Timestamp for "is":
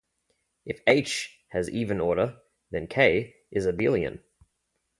3.51-3.67